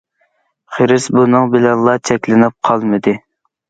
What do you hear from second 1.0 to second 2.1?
بۇنىڭ بىلەنلا